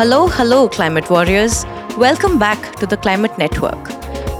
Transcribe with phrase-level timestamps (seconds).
[0.00, 1.66] Hello, hello, climate warriors.
[1.98, 3.90] Welcome back to the Climate Network.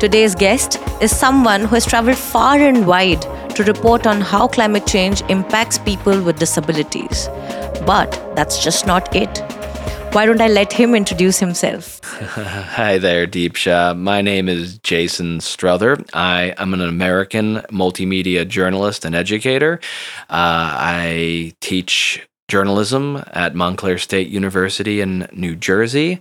[0.00, 3.20] Today's guest is someone who has traveled far and wide
[3.56, 7.28] to report on how climate change impacts people with disabilities.
[7.84, 9.40] But that's just not it.
[10.14, 12.00] Why don't I let him introduce himself?
[12.04, 13.98] Hi there, Deepsha.
[13.98, 16.02] My name is Jason Strother.
[16.14, 19.78] I am an American multimedia journalist and educator.
[20.30, 26.20] Uh, I teach journalism at Montclair State University in New Jersey.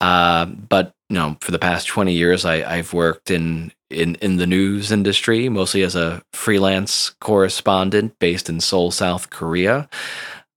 [0.00, 4.36] Uh, but you know, for the past twenty years, I, have worked in, in in
[4.36, 9.88] the news industry, mostly as a freelance correspondent based in Seoul, South Korea.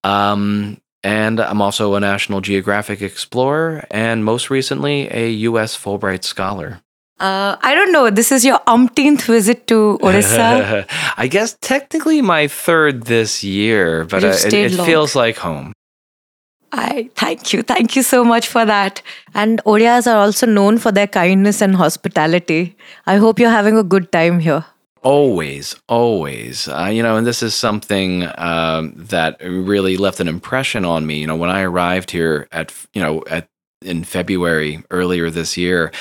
[0.03, 5.75] Um, and I'm also a National Geographic explorer, and most recently, a U.S.
[5.75, 6.81] Fulbright scholar.
[7.21, 8.09] Uh, I don't know.
[8.09, 10.87] This is your umpteenth visit to Orissa.
[11.17, 15.73] I guess technically my third this year, but uh, it, it feels like home.
[16.71, 19.03] I thank you, thank you so much for that.
[19.35, 22.75] And Orias are also known for their kindness and hospitality.
[23.05, 24.65] I hope you're having a good time here.
[25.03, 26.67] Always, always.
[26.67, 31.19] Uh, you know, and this is something um, that really left an impression on me.
[31.19, 33.47] You know, when I arrived here at, you know, at
[33.81, 35.91] in February earlier this year,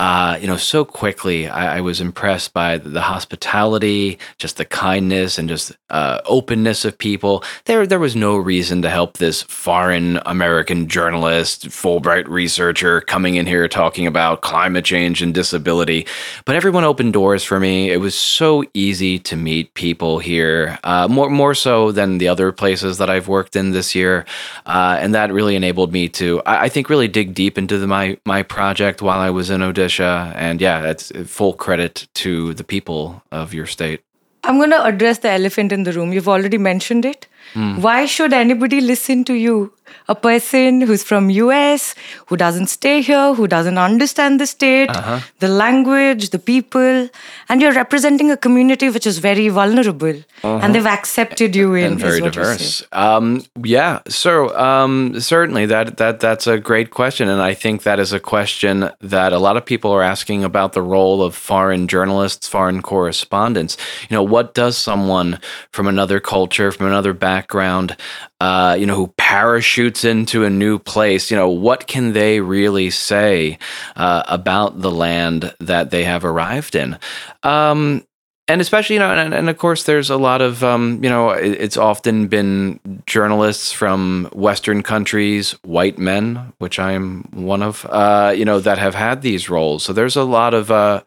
[0.00, 1.48] uh, you know, so quickly.
[1.48, 6.96] I, I, was impressed by the hospitality, just the kindness, and just uh, openness of
[6.96, 7.42] people.
[7.64, 13.46] There, there was no reason to help this foreign American journalist, Fulbright researcher, coming in
[13.46, 16.06] here talking about climate change and disability.
[16.44, 17.90] But everyone opened doors for me.
[17.90, 22.52] It was so easy to meet people here, uh, more more so than the other
[22.52, 24.26] places that I've worked in this year,
[24.64, 27.88] uh, and that really enabled me to, I, I think, really dig deep into the,
[27.88, 30.32] my my project while I was in Odisha militia.
[30.36, 34.00] And yeah, it's full credit to the people of your state.
[34.44, 36.12] I'm going to address the elephant in the room.
[36.12, 37.26] You've already mentioned it.
[37.54, 37.80] Mm.
[37.80, 39.72] Why should anybody listen to you?
[40.08, 41.94] A person who's from US,
[42.26, 45.20] who doesn't stay here, who doesn't understand the state, uh-huh.
[45.38, 47.08] the language, the people,
[47.48, 50.60] and you're representing a community which is very vulnerable, uh-huh.
[50.62, 52.82] and they've accepted you in and very diverse.
[52.92, 57.98] Um, yeah, so um, certainly that that that's a great question, and I think that
[57.98, 61.88] is a question that a lot of people are asking about the role of foreign
[61.88, 63.76] journalists, foreign correspondents.
[64.08, 65.40] You know, what does someone
[65.72, 67.96] from another culture, from another background
[68.40, 69.58] uh, you know, who parachutes
[70.04, 73.58] into a new place, you know, what can they really say
[73.96, 76.98] uh, about the land that they have arrived in?
[77.42, 78.04] Um,
[78.48, 81.30] and especially, you know, and, and, of course, there's a lot of, um, you know,
[81.30, 88.46] it's often been journalists from Western countries, white men, which I'm one of, uh, you
[88.46, 89.82] know, that have had these roles.
[89.84, 91.02] So there's a lot of uh,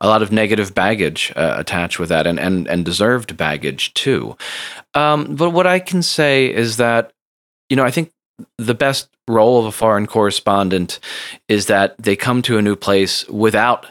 [0.00, 4.36] a lot of negative baggage uh, attached with that and, and, and deserved baggage too.
[4.94, 7.12] Um, but what I can say is that,
[7.68, 8.12] you know, I think
[8.58, 11.00] the best role of a foreign correspondent
[11.48, 13.86] is that they come to a new place without,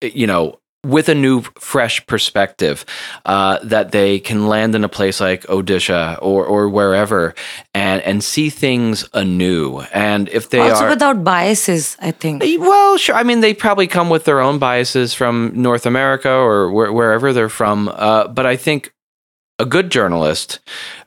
[0.00, 2.84] you know, with a new, fresh perspective,
[3.24, 7.34] uh, that they can land in a place like Odisha or or wherever
[7.72, 9.80] and and see things anew.
[9.92, 12.42] And if they also are without biases, I think.
[12.58, 13.14] Well, sure.
[13.14, 17.32] I mean, they probably come with their own biases from North America or wh- wherever
[17.32, 17.88] they're from.
[17.88, 18.92] Uh, but I think
[19.60, 20.58] a good journalist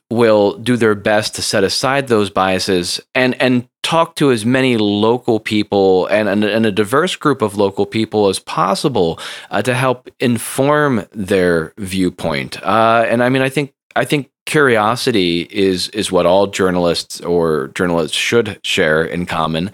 [0.09, 4.77] will do their best to set aside those biases and and talk to as many
[4.77, 9.19] local people and, and, and a diverse group of local people as possible
[9.51, 12.61] uh, to help inform their viewpoint.
[12.63, 17.69] Uh, and I mean, I think I think curiosity is is what all journalists or
[17.75, 19.71] journalists should share in common.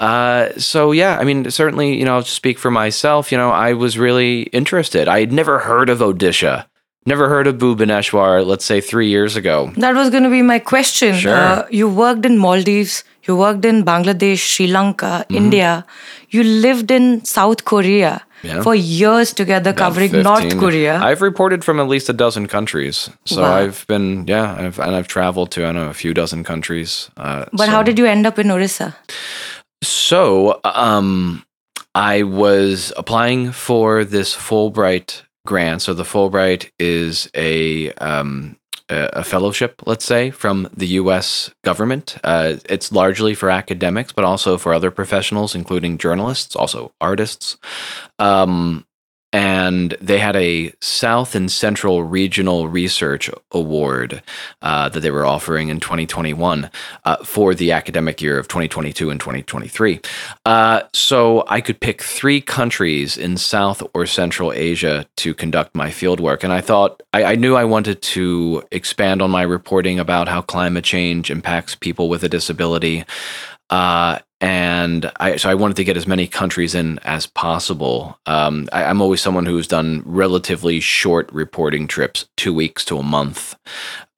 [0.00, 3.30] Uh, so yeah, I mean, certainly, you know, I'll speak for myself.
[3.30, 5.08] You know, I was really interested.
[5.08, 6.66] I had never heard of Odisha.
[7.04, 9.72] Never heard of Bhubaneswar, let's say three years ago.
[9.76, 11.16] That was going to be my question.
[11.16, 11.34] Sure.
[11.34, 15.34] Uh, you worked in Maldives, you worked in Bangladesh, Sri Lanka, mm-hmm.
[15.34, 15.84] India.
[16.30, 18.62] You lived in South Korea yeah.
[18.62, 20.22] for years together, About covering 15.
[20.22, 20.98] North Korea.
[20.98, 23.10] I've reported from at least a dozen countries.
[23.24, 23.56] So wow.
[23.56, 27.10] I've been, yeah, I've, and I've traveled to, I know, a few dozen countries.
[27.16, 27.70] Uh, but so.
[27.70, 28.96] how did you end up in Orissa?
[29.82, 31.44] So, um,
[31.94, 35.82] I was applying for this Fulbright grant.
[35.82, 38.56] So the Fulbright is a um,
[38.88, 41.50] a fellowship, let's say, from the U.S.
[41.64, 42.18] government.
[42.22, 47.56] Uh, it's largely for academics, but also for other professionals, including journalists, also artists.
[48.18, 48.84] Um,
[49.32, 54.22] and they had a South and Central Regional Research Award
[54.60, 56.70] uh, that they were offering in 2021
[57.04, 60.00] uh, for the academic year of 2022 and 2023.
[60.44, 65.88] Uh, so I could pick three countries in South or Central Asia to conduct my
[65.88, 66.44] fieldwork.
[66.44, 70.42] And I thought, I, I knew I wanted to expand on my reporting about how
[70.42, 73.04] climate change impacts people with a disability.
[73.72, 78.18] Uh, and I, so I wanted to get as many countries in as possible.
[78.26, 83.02] Um, I, am always someone who's done relatively short reporting trips, two weeks to a
[83.02, 83.56] month,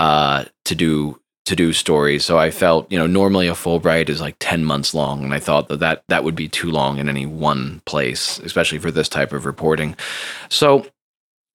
[0.00, 2.24] uh, to do to do stories.
[2.24, 5.22] So I felt, you know, normally a Fulbright is like 10 months long.
[5.24, 8.78] And I thought that that, that would be too long in any one place, especially
[8.78, 9.94] for this type of reporting.
[10.48, 10.86] So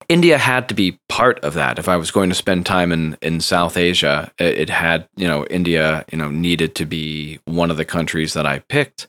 [0.09, 1.77] India had to be part of that.
[1.77, 5.27] If I was going to spend time in, in South Asia, it, it had, you
[5.27, 9.07] know, India, you know, needed to be one of the countries that I picked.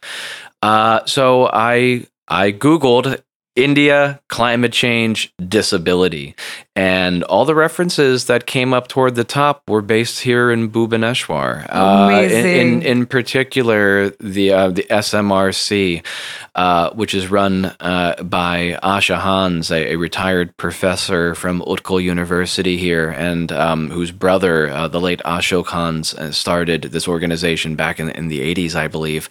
[0.63, 3.23] Uh, so I I Googled
[3.61, 6.35] India, climate change, disability.
[6.75, 11.67] And all the references that came up toward the top were based here in Bhubaneswar.
[11.69, 16.03] Uh, in, in, in, particular, the, uh, the SMRC,
[16.55, 22.79] uh, which is run uh, by Asha Hans, a, a, retired professor from Utkal University
[22.79, 28.01] here, and um, whose brother, uh, the late Ashok Hans, uh, started this organization back
[28.01, 29.29] in, in the 80s, I believe.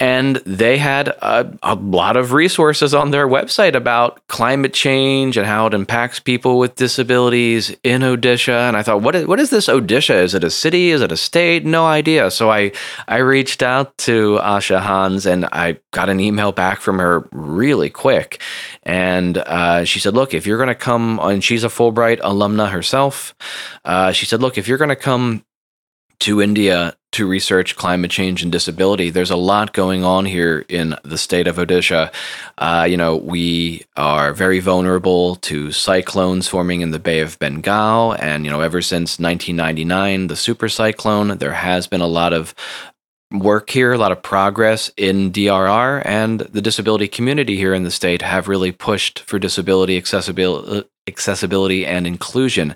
[0.00, 5.46] And they had a, a lot of resources on their website about climate change and
[5.46, 8.68] how it impacts people with disabilities in Odisha.
[8.68, 10.14] And I thought, what is, what is this Odisha?
[10.22, 10.90] Is it a city?
[10.90, 11.64] Is it a state?
[11.64, 12.30] No idea.
[12.30, 12.72] So I,
[13.08, 17.90] I reached out to Asha Hans and I got an email back from her really
[17.90, 18.40] quick.
[18.82, 22.70] And uh, she said, look, if you're going to come, and she's a Fulbright alumna
[22.70, 23.34] herself,
[23.84, 25.44] uh, she said, look, if you're going to come
[26.22, 29.10] to India to research climate change and disability.
[29.10, 32.12] There's a lot going on here in the state of Odisha.
[32.58, 38.12] Uh, you know, we are very vulnerable to cyclones forming in the Bay of Bengal.
[38.12, 42.54] And, you know, ever since 1999, the super cyclone, there has been a lot of
[43.32, 47.90] work here, a lot of progress in DRR, and the disability community here in the
[47.90, 52.74] state have really pushed for disability accessibility, accessibility and inclusion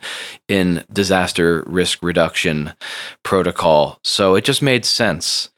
[0.48, 2.72] in disaster risk reduction
[3.22, 3.98] protocol.
[4.02, 5.50] So it just made sense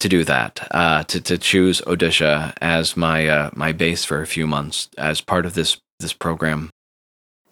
[0.00, 4.26] to do that, uh, to to choose Odisha as my uh, my base for a
[4.26, 6.70] few months as part of this this program.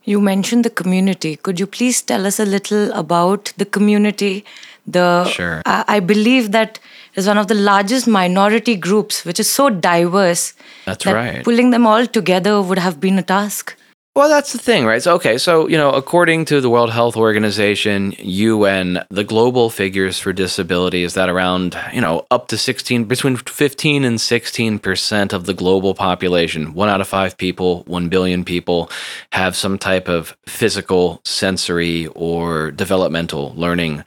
[0.04, 1.36] You mentioned the community.
[1.36, 4.44] Could you please tell us a little about the community?
[4.86, 5.60] The sure.
[5.66, 6.80] I, I believe that
[7.14, 10.54] is one of the largest minority groups, which is so diverse.
[10.86, 11.44] That's that right.
[11.44, 13.76] Pulling them all together would have been a task.
[14.18, 15.00] Well, that's the thing, right?
[15.00, 20.18] So, okay, so, you know, according to the World Health Organization, UN, the global figures
[20.18, 25.46] for disability is that around, you know, up to 16, between 15 and 16% of
[25.46, 28.90] the global population, one out of five people, 1 billion people,
[29.30, 34.02] have some type of physical, sensory, or developmental learning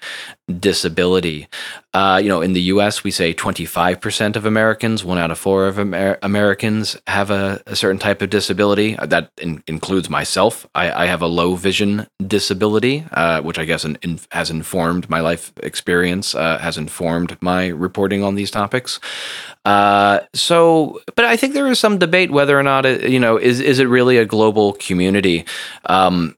[0.59, 1.47] disability.
[1.93, 5.67] Uh, you know, in the U.S., we say 25% of Americans, one out of four
[5.67, 8.97] of Amer- Americans, have a, a, certain type of disability.
[8.97, 10.65] Uh, that in- includes myself.
[10.73, 15.09] I-, I, have a low vision disability, uh, which I guess in- in- has informed
[15.09, 18.99] my life experience, uh, has informed my reporting on these topics.
[19.65, 23.37] Uh, so, but I think there is some debate whether or not it, you know,
[23.37, 25.45] is is it really a global community?
[25.85, 26.35] Um,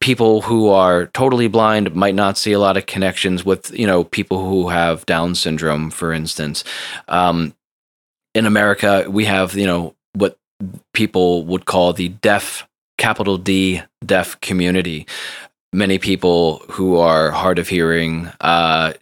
[0.00, 4.04] people who are totally blind might not see a lot of connections with you know
[4.04, 6.64] people who have down syndrome for instance.
[7.08, 7.54] Um,
[8.34, 10.38] in america we have you know what
[10.92, 12.68] people would call the deaf
[12.98, 15.06] capital d deaf community.
[15.72, 18.94] Many people who are hard of hearing uh,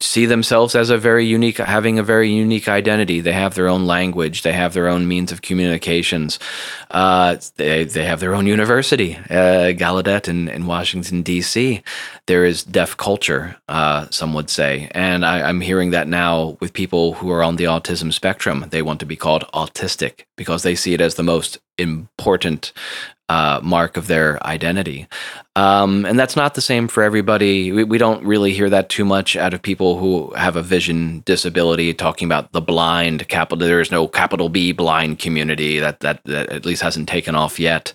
[0.00, 3.20] see themselves as a very unique having a very unique identity.
[3.20, 4.42] They have their own language.
[4.42, 6.38] They have their own means of communications.
[6.90, 11.82] Uh, they, they have their own university uh, gallaudet in, in washington d.c
[12.26, 14.88] there is deaf culture uh, some would say.
[14.92, 18.66] And I, i'm hearing that now with people who are on the autism spectrum.
[18.70, 22.72] They want to be called autistic because they see it as the most important
[23.32, 25.06] uh, mark of their identity.
[25.56, 27.72] Um, and that's not the same for everybody.
[27.72, 31.22] We, we, don't really hear that too much out of people who have a vision
[31.24, 33.66] disability, talking about the blind capital.
[33.66, 37.58] There is no capital B blind community that, that, that at least hasn't taken off
[37.58, 37.94] yet.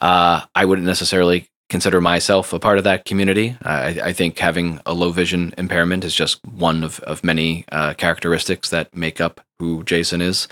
[0.00, 3.56] Uh, I wouldn't necessarily consider myself a part of that community.
[3.62, 7.94] I, I, think having a low vision impairment is just one of, of many uh,
[7.94, 10.48] characteristics that make up who Jason is.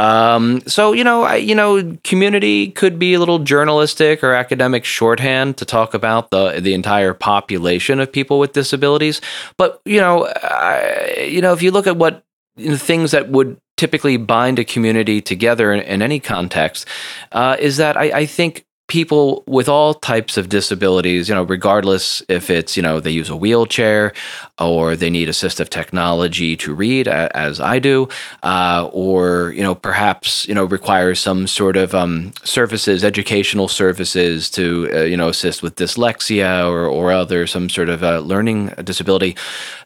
[0.00, 4.84] Um, so you know, I, you know, community could be a little journalistic or academic
[4.84, 9.20] shorthand to talk about the the entire population of people with disabilities.
[9.56, 12.24] But you know, I, you know, if you look at what
[12.56, 16.86] you know, things that would typically bind a community together in, in any context,
[17.30, 22.22] uh, is that I, I think people with all types of disabilities, you know, regardless
[22.28, 24.14] if it's, you know, they use a wheelchair
[24.58, 28.08] or they need assistive technology to read, as I do,
[28.42, 34.48] uh, or, you know, perhaps, you know, require some sort of um, services, educational services
[34.50, 38.68] to, uh, you know, assist with dyslexia or, or other, some sort of uh, learning
[38.84, 39.36] disability.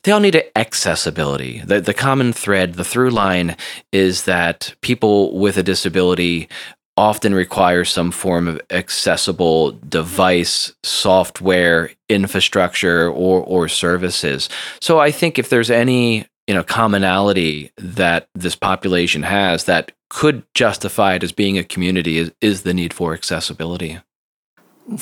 [0.05, 1.61] They all need accessibility.
[1.61, 3.57] The, the common thread, the through line
[3.91, 6.49] is that people with a disability
[6.97, 14.49] often requires some form of accessible device, software, infrastructure, or or services.
[14.81, 20.43] So I think if there's any you know commonality that this population has that could
[20.55, 23.99] justify it as being a community is, is the need for accessibility.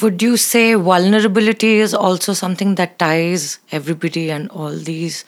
[0.03, 5.25] Would you say vulnerability is also something that ties everybody and all these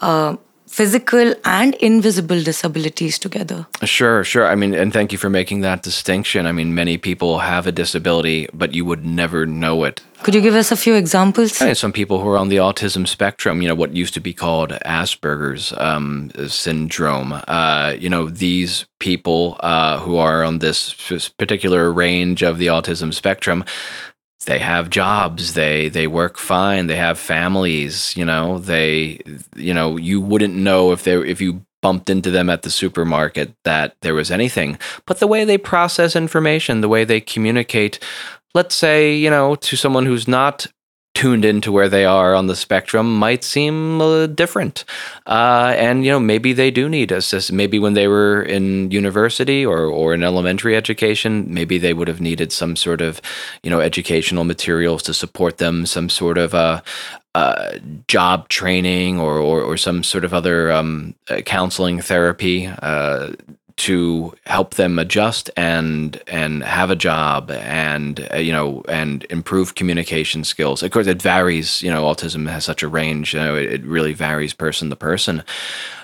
[0.00, 0.36] uh,
[0.78, 3.66] physical and invisible disabilities together.
[3.82, 4.46] Sure, sure.
[4.46, 6.46] I mean, and thank you for making that distinction.
[6.46, 10.00] I mean, many people have a disability, but you would never know it.
[10.22, 11.60] Could you give us a few examples?
[11.60, 14.32] And some people who are on the autism spectrum, you know, what used to be
[14.32, 17.40] called Asperger's um, syndrome.
[17.46, 20.94] Uh, you know, these people uh, who are on this
[21.38, 23.64] particular range of the autism spectrum
[24.48, 29.20] they have jobs they they work fine they have families you know they
[29.54, 33.54] you know you wouldn't know if they if you bumped into them at the supermarket
[33.64, 34.78] that there was anything.
[35.06, 37.98] But the way they process information the way they communicate
[38.54, 40.66] let's say you know to someone who's not
[41.18, 44.84] tuned into where they are on the spectrum might seem uh, different.
[45.26, 47.50] Uh, and, you know, maybe they do need assistance.
[47.50, 52.20] Maybe when they were in university or, or in elementary education, maybe they would have
[52.20, 53.20] needed some sort of,
[53.64, 56.82] you know, educational materials to support them, some sort of uh,
[57.34, 63.30] uh, job training or, or, or, some sort of other um, uh, counseling therapy uh,
[63.78, 69.74] to help them adjust and and have a job and uh, you know and improve
[69.74, 70.82] communication skills.
[70.82, 71.82] Of course, it varies.
[71.82, 73.34] You know, autism has such a range.
[73.34, 75.42] You know, it, it really varies person to person.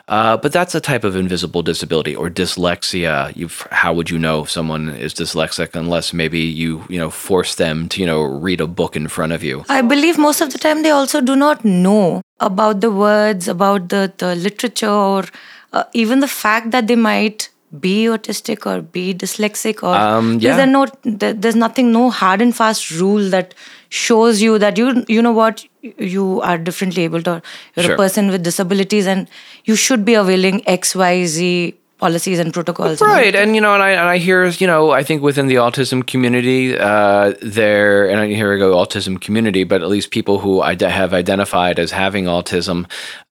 [0.06, 3.34] Uh, but that's a type of invisible disability or dyslexia.
[3.34, 7.54] You've, how would you know if someone is dyslexic unless maybe you you know force
[7.54, 9.64] them to you know read a book in front of you?
[9.68, 13.88] I believe most of the time they also do not know about the words, about
[13.88, 15.24] the the literature, or
[15.72, 17.48] uh, even the fact that they might
[17.80, 20.56] be autistic or be dyslexic or um, yeah.
[20.56, 20.86] there's no
[21.32, 23.54] there's nothing no hard and fast rule that
[23.88, 27.40] shows you that you you know what you are differently able or
[27.76, 27.94] you're sure.
[27.94, 29.28] a person with disabilities and
[29.64, 33.00] you should be availing xyz policies and protocols.
[33.00, 35.46] Right, and, and, you know, and I and I hear you know I think within
[35.46, 40.38] the autism community, uh, there and here I go autism community, but at least people
[40.38, 42.86] who I have identified as having autism,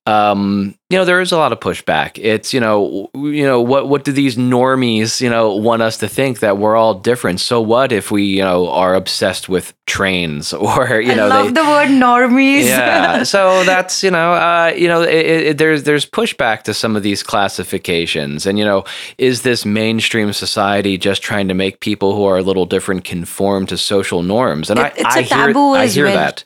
[0.06, 2.20] um, you know, there is a lot of pushback.
[2.22, 6.08] It's you know, you know, what what do these normies you know want us to
[6.08, 7.40] think that we're all different?
[7.40, 11.28] So what if we you know are obsessed with trains or you I know?
[11.28, 12.66] love they, the word normies.
[12.66, 16.96] Yeah, so that's you know, uh, you know, it, it, there's there's pushback to some
[16.96, 18.84] of these classifications, and you know,
[19.18, 23.66] is this mainstream society just trying to make people who are a little different conform
[23.68, 24.70] to social norms?
[24.70, 26.16] And it, I, I hear, I hear well.
[26.16, 26.44] that.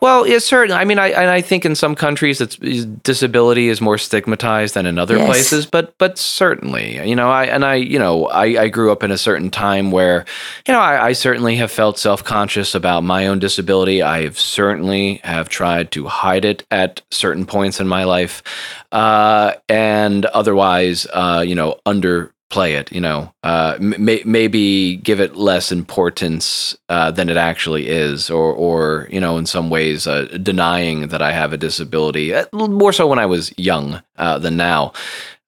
[0.00, 0.80] Well, yeah, certainly.
[0.80, 4.86] I mean, I and I think in some countries it's disability is more stigmatized than
[4.86, 5.26] in other yes.
[5.26, 9.02] places, but but certainly, you know, I and I, you know, I, I grew up
[9.02, 10.24] in a certain time where,
[10.66, 14.02] you know, I, I certainly have felt self conscious about my own disability.
[14.02, 18.42] I have certainly have tried to hide it at certain points in my life,
[18.90, 25.20] uh, and otherwise, uh, you know, under play it, you know, uh, may, maybe give
[25.20, 30.06] it less importance uh, than it actually is, or, or you know, in some ways,
[30.06, 32.34] uh, denying that I have a disability.
[32.34, 34.92] Uh, more so when I was young uh, than now.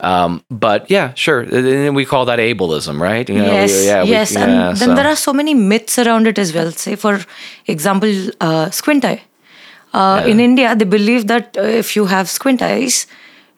[0.00, 1.40] Um, but yeah, sure.
[1.40, 3.28] And we call that ableism, right?
[3.28, 4.34] You know, yes, yeah, yes.
[4.34, 4.94] We, and yeah, then so.
[4.94, 6.72] there are so many myths around it as well.
[6.72, 7.20] Say, for
[7.66, 9.22] example, uh, squint eye.
[9.92, 10.26] Yeah.
[10.26, 13.06] In India, they believe that if you have squint eyes,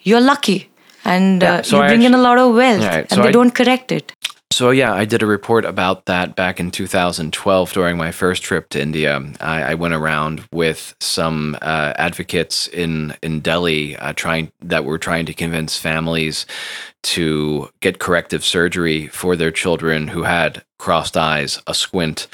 [0.02, 0.68] you're lucky
[1.06, 3.28] and yeah, uh, so you bring actually, in a lot of wealth right, and they
[3.28, 4.12] I, don't correct it
[4.52, 8.68] so yeah i did a report about that back in 2012 during my first trip
[8.70, 14.50] to india i, I went around with some uh, advocates in in delhi uh, trying
[14.60, 16.46] that were trying to convince families
[17.06, 22.26] to get corrective surgery for their children who had crossed eyes, a squint.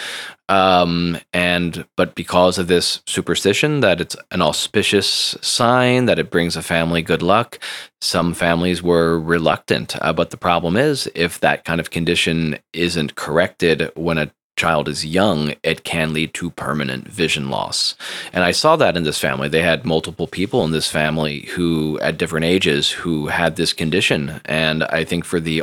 [0.52, 6.56] Um, and but because of this superstition that it's an auspicious sign that it brings
[6.56, 7.58] a family good luck,
[8.02, 9.96] some families were reluctant.
[10.02, 14.88] Uh, but the problem is, if that kind of condition isn't corrected when a child
[14.90, 17.96] is young, it can lead to permanent vision loss.
[18.34, 19.48] And I saw that in this family.
[19.48, 24.42] They had multiple people in this family who, at different ages, who had this condition.
[24.44, 25.62] And I think for the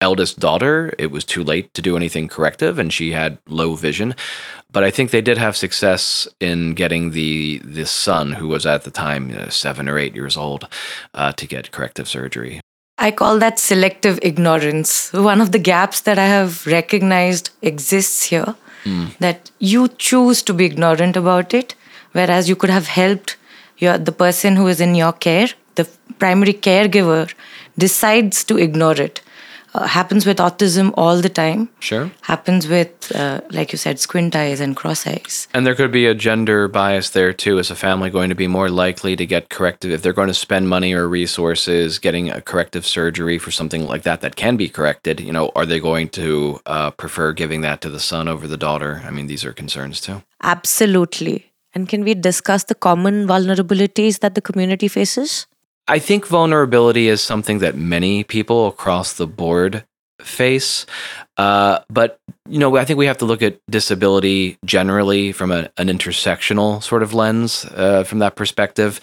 [0.00, 4.14] eldest daughter, it was too late to do anything corrective, and she had low vision.
[4.72, 8.84] But I think they did have success in getting the the son, who was at
[8.84, 10.68] the time you know, seven or eight years old,
[11.14, 12.60] uh, to get corrective surgery.
[12.98, 15.12] I call that selective ignorance.
[15.12, 18.54] One of the gaps that I have recognized exists here
[18.84, 19.16] mm.
[19.18, 21.74] that you choose to be ignorant about it,
[22.12, 23.36] whereas you could have helped
[23.78, 25.88] your, the person who is in your care, the
[26.18, 27.32] primary caregiver,
[27.78, 29.22] decides to ignore it
[29.74, 31.68] uh, happens with autism all the time.
[31.80, 32.10] Sure.
[32.22, 35.48] Happens with, uh, like you said, squint eyes and cross eyes.
[35.54, 37.58] And there could be a gender bias there too.
[37.58, 40.34] Is a family going to be more likely to get corrective if they're going to
[40.34, 44.68] spend money or resources getting a corrective surgery for something like that that can be
[44.68, 45.20] corrected?
[45.20, 48.56] You know, are they going to uh, prefer giving that to the son over the
[48.56, 49.02] daughter?
[49.04, 50.22] I mean, these are concerns too.
[50.42, 51.46] Absolutely.
[51.72, 55.46] And can we discuss the common vulnerabilities that the community faces?
[55.88, 59.84] I think vulnerability is something that many people across the board
[60.20, 60.86] face.
[61.36, 62.18] Uh, but,
[62.48, 66.82] you know, I think we have to look at disability generally from a, an intersectional
[66.82, 69.00] sort of lens uh, from that perspective.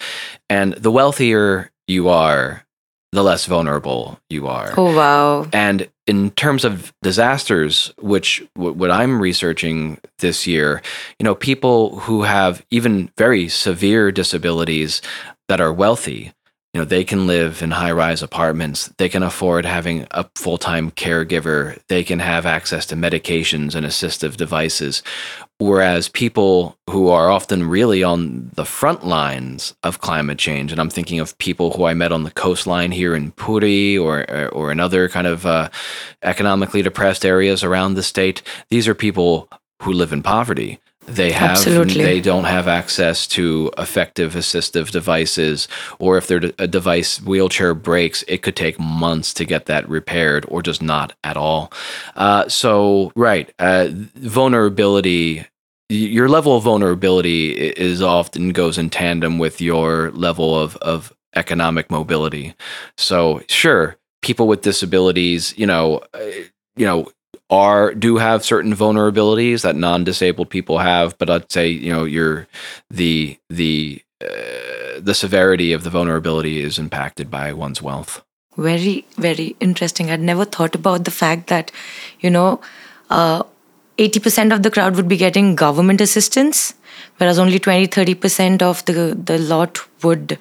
[0.48, 2.64] And the wealthier you are,
[3.12, 4.72] the less vulnerable you are.
[4.76, 5.48] Oh, wow.
[5.52, 10.82] And in terms of disasters, which w- what I'm researching this year,
[11.18, 15.02] you know, people who have even very severe disabilities
[15.48, 16.32] that are wealthy
[16.72, 18.92] you know they can live in high rise apartments.
[18.98, 21.78] They can afford having a full-time caregiver.
[21.88, 25.02] They can have access to medications and assistive devices.
[25.60, 30.88] Whereas people who are often really on the front lines of climate change and i'm
[30.88, 34.78] thinking of people who i met on the coastline here in puri or or in
[34.78, 35.68] other kind of uh,
[36.22, 39.48] economically depressed areas around the state these are people
[39.82, 42.02] who live in poverty they have Absolutely.
[42.02, 45.66] they don't have access to effective assistive devices
[45.98, 50.44] or if their a device wheelchair breaks it could take months to get that repaired
[50.48, 51.72] or just not at all
[52.16, 55.46] uh, so right uh, vulnerability
[55.88, 61.90] your level of vulnerability is often goes in tandem with your level of, of economic
[61.90, 62.54] mobility
[62.98, 66.20] so sure people with disabilities you know uh,
[66.76, 67.10] you know
[67.50, 72.46] are do have certain vulnerabilities that non-disabled people have, but I'd say you know you're
[72.90, 78.22] the the uh, the severity of the vulnerability is impacted by one's wealth.
[78.56, 80.10] Very very interesting.
[80.10, 81.72] I'd never thought about the fact that
[82.20, 82.60] you know.
[83.10, 83.42] Uh,
[83.98, 86.74] 80% of the crowd would be getting government assistance,
[87.16, 90.38] whereas only 20 30% of the, the lot would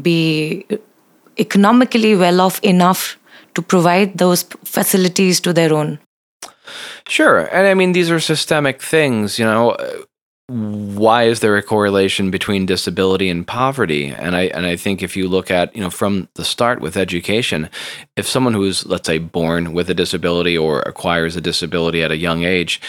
[0.00, 0.64] be
[1.36, 3.18] economically well off enough
[3.54, 5.98] to provide those facilities to their own
[7.08, 7.40] Sure.
[7.54, 9.76] And I mean, these are systemic things, you know.
[10.48, 14.08] Why is there a correlation between disability and poverty?
[14.08, 16.96] And I and I think if you look at, you know, from the start with
[16.96, 17.70] education,
[18.16, 22.18] if someone who's let's say born with a disability or acquires a disability at a
[22.18, 22.80] young age,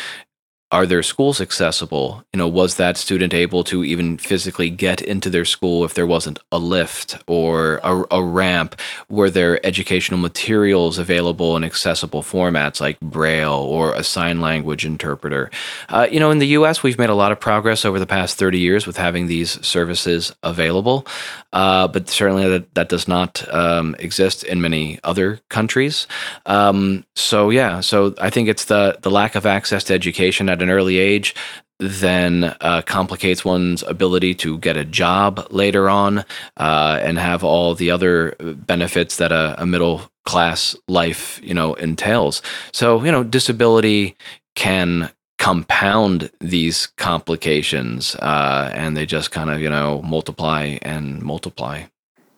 [0.74, 2.26] are their schools accessible?
[2.34, 6.08] You know, was that student able to even physically get into their school if there
[6.08, 8.76] wasn't a lift or a, a, ramp?
[9.08, 15.52] Were there educational materials available in accessible formats like Braille or a sign language interpreter?
[15.90, 18.40] Uh, you know, in the U.S., we've made a lot of progress over the past
[18.40, 21.06] 30 years with having these services available,
[21.54, 26.08] uh, but certainly that, that does not um, exist in many other countries.
[26.48, 30.63] Um, so yeah, so I think it's the the lack of access to education at
[30.64, 31.36] an early age
[31.80, 36.20] then uh, complicates one's ability to get a job later on
[36.58, 41.74] uh, and have all the other benefits that a, a, middle class life you know
[41.76, 42.42] entails.
[42.72, 44.16] So you know disability
[44.56, 51.84] can compound these complications uh, and they just kind of you know multiply and multiply.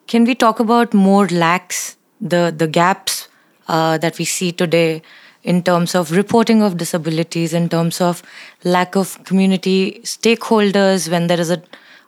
[0.08, 3.28] Can we talk about more lacks the the gaps
[3.68, 5.02] uh, that we see today
[5.46, 8.22] in terms of reporting of disabilities, in terms of
[8.64, 11.62] lack of community stakeholders when there is a,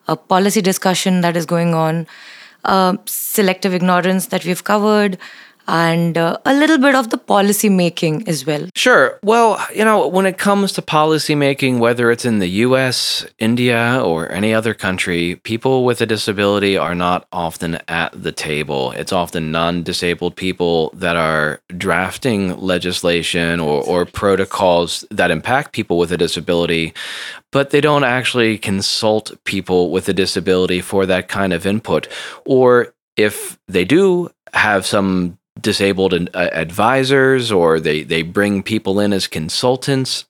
[0.07, 2.07] a policy discussion that is going on,
[2.65, 5.19] uh, selective ignorance that we've covered,
[5.67, 8.67] and uh, a little bit of the policy making as well.
[8.75, 9.19] Sure.
[9.23, 14.01] Well, you know, when it comes to policy making, whether it's in the US, India,
[14.03, 18.91] or any other country, people with a disability are not often at the table.
[18.91, 25.97] It's often non disabled people that are drafting legislation or, or protocols that impact people
[25.97, 26.93] with a disability,
[27.51, 32.07] but they don't actually consult people with a disability for that kind of input.
[32.45, 39.13] Or if they do have some disabled uh, advisors or they, they bring people in
[39.13, 40.25] as consultants.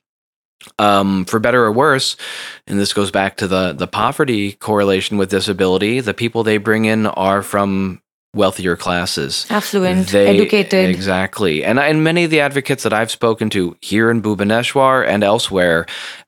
[0.79, 2.17] Um, for better or worse,
[2.65, 6.85] and this goes back to the, the poverty correlation with disability, the people they bring
[6.85, 8.01] in are from
[8.33, 9.45] wealthier classes.
[9.49, 10.89] Affluent, educated.
[10.89, 11.63] Exactly.
[11.63, 15.85] And, and many of the advocates that I've spoken to here in Bhubaneswar and elsewhere,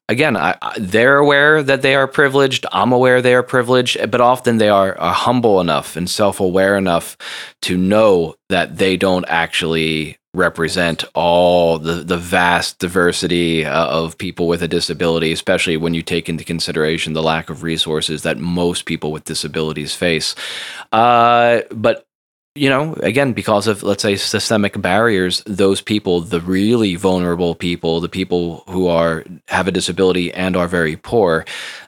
[0.10, 2.66] again, I, they're aware that they are privileged.
[2.74, 6.76] I'm aware they are privileged, but often they are, are humble enough and self aware
[6.76, 7.16] enough
[7.62, 14.48] to know that they don't actually represent all the, the vast diversity uh, of people
[14.48, 18.86] with a disability, especially when you take into consideration the lack of resources that most
[18.86, 20.36] people with disabilities face.
[20.92, 22.06] Uh, but
[22.56, 28.00] you know, again, because of let's say systemic barriers, those people, the really vulnerable people,
[28.00, 31.46] the people who are have a disability and are very poor,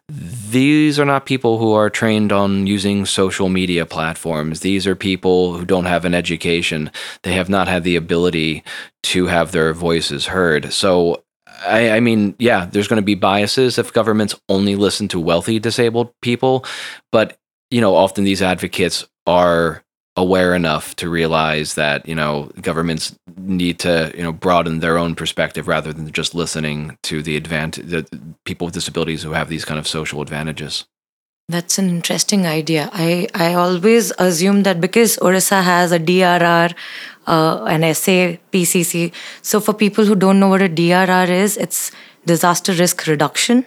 [0.08, 4.60] these are not people who are trained on using social media platforms.
[4.60, 6.91] These are people who don't have an education.
[7.24, 8.63] They have not had the ability
[9.04, 10.71] to have their voices heard.
[10.71, 11.24] So
[11.65, 15.60] I, I, mean, yeah, there's going to be biases if governments only listen to wealthy
[15.60, 16.65] disabled people,
[17.12, 17.38] but
[17.69, 19.84] you know, often these advocates are
[20.17, 25.15] aware enough to realize that you know governments need to you know broaden their own
[25.15, 28.06] perspective rather than just listening to the advantage the
[28.43, 30.86] people with disabilities who have these kind of social advantages.
[31.47, 32.89] That's an interesting idea.
[32.93, 36.74] I i always assume that because orissa has a drr
[37.28, 41.91] uh, an SA pcc so for people who don't know what a drr is it's
[42.26, 43.65] disaster risk reduction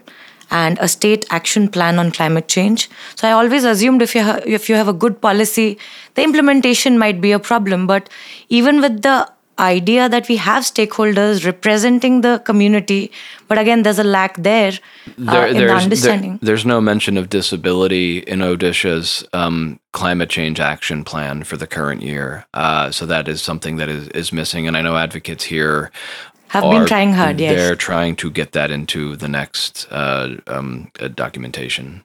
[0.51, 2.91] and a state action plan on climate change.
[3.17, 5.79] So I always assumed if you ha- if you have a good policy,
[6.15, 7.87] the implementation might be a problem.
[7.87, 8.09] But
[8.49, 13.13] even with the idea that we have stakeholders representing the community,
[13.47, 14.73] but again, there's a lack there,
[15.29, 16.39] uh, in the understanding.
[16.39, 21.67] There, there's no mention of disability in Odisha's um, climate change action plan for the
[21.67, 22.47] current year.
[22.53, 24.67] Uh, so that is something that is, is missing.
[24.67, 25.93] And I know advocates here
[26.55, 27.41] have been trying hard.
[27.41, 32.05] Yes, they're trying to get that into the next uh, um, uh, documentation.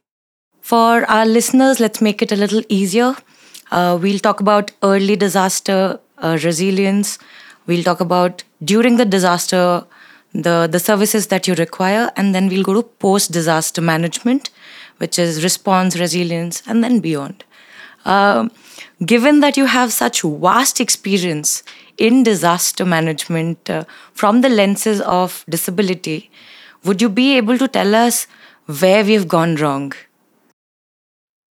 [0.62, 3.16] For our listeners, let's make it a little easier.
[3.72, 7.18] Uh, we'll talk about early disaster uh, resilience.
[7.68, 9.86] We'll talk about during the disaster
[10.34, 14.50] the the services that you require, and then we'll go to post disaster management,
[14.98, 17.44] which is response resilience, and then beyond.
[18.06, 18.52] Um,
[19.06, 21.64] given that you have such vast experience
[21.98, 26.30] in disaster management uh, from the lenses of disability,
[26.84, 28.28] would you be able to tell us
[28.80, 29.94] where we've gone wrong?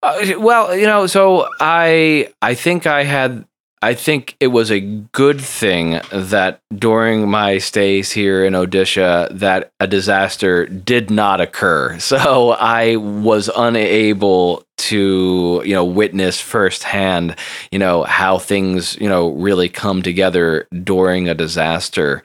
[0.02, 3.44] Uh, well, you know, so I I think I had
[3.82, 9.70] I think it was a good thing that during my stays here in Odisha that
[9.78, 11.98] a disaster did not occur.
[12.08, 17.36] So I was unable to, you know, witness firsthand,
[17.70, 22.22] you know, how things, you know, really come together during a disaster.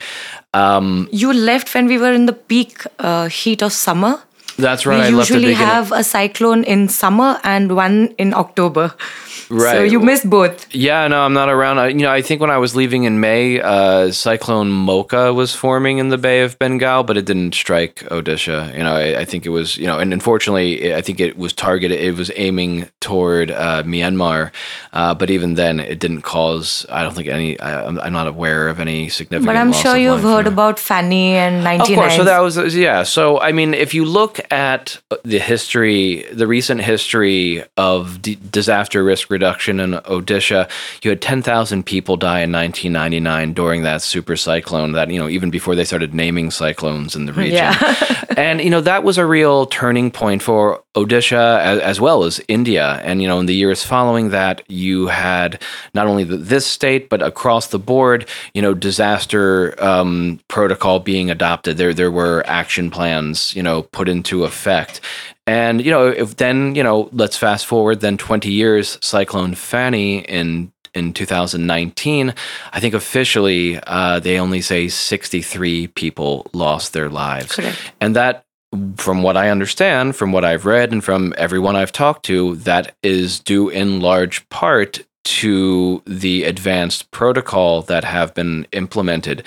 [0.53, 4.21] Um, you left when we were in the peak uh, heat of summer.
[4.57, 5.11] That's right.
[5.11, 8.93] We usually have a cyclone in summer and one in October.
[9.49, 9.73] Right.
[9.73, 10.73] So you missed both.
[10.73, 11.79] Yeah, no, I'm not around.
[11.79, 15.53] I, you know, I think when I was leaving in May, uh, Cyclone Mocha was
[15.53, 18.71] forming in the Bay of Bengal, but it didn't strike Odisha.
[18.75, 21.53] You know, I, I think it was, you know, and unfortunately, I think it was
[21.53, 21.99] targeted.
[21.99, 24.51] It was aiming toward uh, Myanmar,
[24.93, 26.85] uh, but even then, it didn't cause.
[26.89, 27.59] I don't think any.
[27.59, 29.45] I, am not aware of any significant.
[29.45, 31.81] But I'm sure you've heard about Fani and 99.
[31.81, 32.15] Of course.
[32.15, 33.03] So that was yeah.
[33.03, 39.03] So I mean, if you look at the history, the recent history of d- disaster
[39.03, 40.69] risk reduction in Odisha,
[41.03, 44.93] you had 10,000 people die in 1999 during that super cyclone.
[44.93, 48.23] That you know, even before they started naming cyclones in the region, yeah.
[48.37, 52.39] and you know that was a real turning point for Odisha as, as, well as
[52.47, 52.92] India.
[53.03, 55.61] And you know, in the years following that, you had
[55.93, 61.31] not only the, this state but across the board, you know, disaster um, protocol being
[61.31, 61.77] adopted.
[61.77, 65.01] There, there were action plans, you know, put into effect.
[65.45, 70.19] And you know, if then you know, let's fast forward then 20 years, Cyclone Fani
[70.19, 72.33] in in 2019,
[72.71, 77.79] I think officially uh, they only say 63 people lost their lives, Correct.
[77.99, 78.45] and that
[78.97, 82.95] from what I understand, from what I've read, and from everyone I've talked to, that
[83.03, 89.43] is due in large part to the advanced protocol that have been implemented.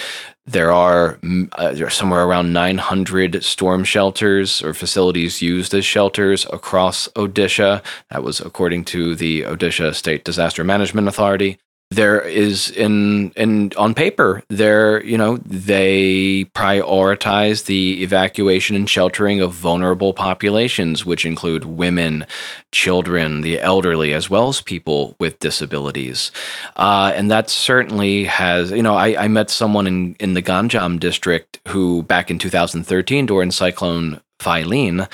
[0.47, 1.19] There are,
[1.53, 7.83] uh, there are somewhere around 900 storm shelters or facilities used as shelters across Odisha.
[8.11, 11.59] That was according to the Odisha State Disaster Management Authority
[11.91, 19.41] there is in in on paper there you know they prioritize the evacuation and sheltering
[19.41, 22.27] of vulnerable populations which include women
[22.73, 26.31] children the elderly as well as people with disabilities.
[26.77, 30.99] Uh, and that certainly has you know I, I met someone in in the ganjam
[30.99, 35.09] district who back in 2013 during cyclone Phailin,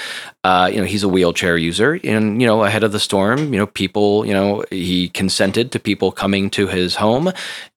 [0.45, 3.59] uh, you know, he's a wheelchair user, and you know, ahead of the storm, you
[3.59, 7.33] know, people, you know, he consented to people coming to his home,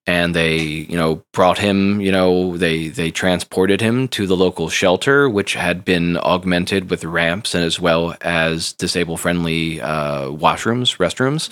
[0.06, 4.68] and they, you know, brought him, you know, they they transported him to the local
[4.68, 10.96] shelter, which had been augmented with ramps and as well as disabled friendly uh, washrooms,
[10.98, 11.50] restrooms.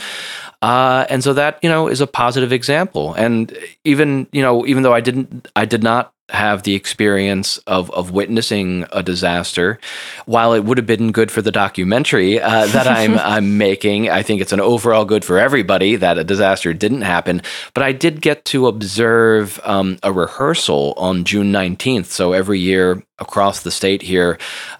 [0.62, 3.12] Uh, and so that you know is a positive example.
[3.14, 7.90] And even you know, even though I didn't, I did not have the experience of
[7.90, 9.78] of witnessing a disaster.
[10.26, 14.22] While it would have been good for the documentary uh, that I'm I'm making, I
[14.22, 17.42] think it's an overall good for everybody that a disaster didn't happen.
[17.74, 22.06] But I did get to observe um, a rehearsal on June 19th.
[22.06, 24.38] So every year across the state here,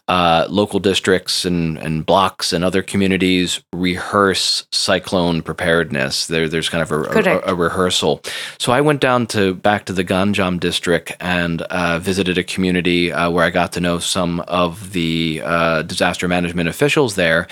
[0.09, 6.27] uh, local districts and, and blocks and other communities rehearse cyclone preparedness.
[6.27, 8.21] There, there's kind of a, a, a, rehearsal.
[8.59, 13.13] So I went down to back to the Ganjam district and uh, visited a community
[13.13, 17.47] uh, where I got to know some of the uh, disaster management officials there,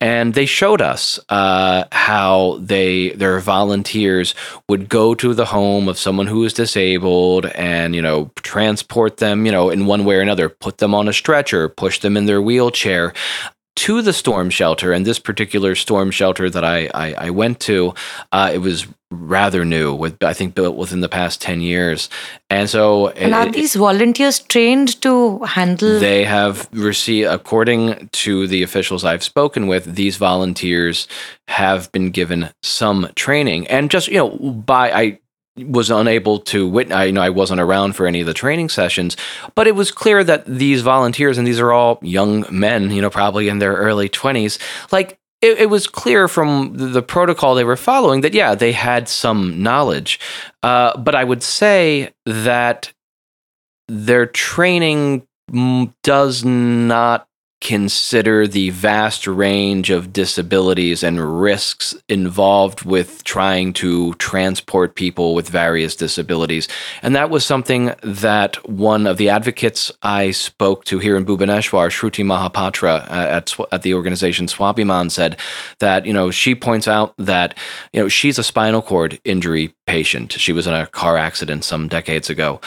[0.00, 4.34] and they showed us uh, how they their volunteers
[4.68, 9.44] would go to the home of someone who is disabled and you know transport them
[9.44, 12.26] you know in one way or another, put them on a stretcher, push them in
[12.26, 13.14] their wheelchair
[13.78, 14.92] to the storm shelter.
[14.92, 17.94] And this particular storm shelter that I, I, I went to,
[18.32, 22.10] uh, it was rather new, with I think built within the past 10 years.
[22.50, 23.08] And so.
[23.10, 26.00] And are these volunteers trained to handle?
[26.00, 31.06] They have received, according to the officials I've spoken with, these volunteers
[31.46, 33.68] have been given some training.
[33.68, 35.18] And just, you know, by, I,
[35.66, 36.96] was unable to witness.
[36.96, 39.16] I you know I wasn't around for any of the training sessions,
[39.54, 43.10] but it was clear that these volunteers, and these are all young men, you know,
[43.10, 44.58] probably in their early twenties,
[44.90, 49.08] like it, it, was clear from the protocol they were following that yeah, they had
[49.08, 50.18] some knowledge.
[50.62, 52.92] Uh, but I would say that
[53.86, 55.26] their training
[56.02, 57.28] does not
[57.60, 65.48] consider the vast range of disabilities and risks involved with trying to transport people with
[65.48, 66.68] various disabilities.
[67.02, 71.88] And that was something that one of the advocates I spoke to here in Bhubaneswar,
[71.90, 75.36] Shruti Mahapatra uh, at, at the organization Swabhiman, said
[75.80, 77.58] that, you know, she points out that,
[77.92, 80.32] you know, she's a spinal cord injury patient.
[80.32, 82.60] She was in a car accident some decades ago.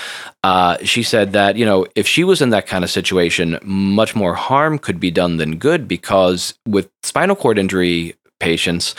[0.44, 4.16] Uh, she said that, you know, if she was in that kind of situation, much
[4.16, 8.96] more harm could be done than good because with spinal cord injury patients,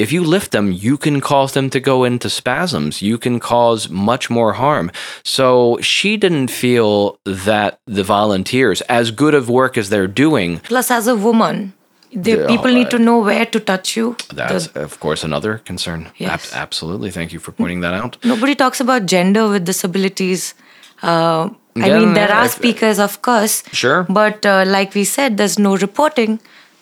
[0.00, 3.02] if you lift them, you can cause them to go into spasms.
[3.02, 4.90] You can cause much more harm.
[5.22, 10.58] So she didn't feel that the volunteers, as good of work as they're doing.
[10.60, 11.74] Plus, as a woman,
[12.12, 14.16] the people need to know where to touch you.
[14.34, 16.10] That's, the, of course, another concern.
[16.16, 16.52] Yes.
[16.52, 17.10] Ab- absolutely.
[17.10, 18.16] Thank you for pointing that out.
[18.24, 20.54] Nobody talks about gender with disabilities.
[21.02, 23.62] Uh, I mean, there are speakers, of course.
[23.72, 24.04] Sure.
[24.08, 26.40] But uh, like we said, there's no reporting.